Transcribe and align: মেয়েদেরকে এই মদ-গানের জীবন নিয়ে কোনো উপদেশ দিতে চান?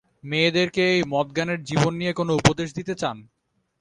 মেয়েদেরকে 0.23 0.81
এই 0.93 1.01
মদ-গানের 1.13 1.59
জীবন 1.63 1.93
নিয়ে 1.95 2.13
কোনো 2.13 2.31
উপদেশ 2.39 2.69
দিতে 2.77 2.93
চান? 3.01 3.17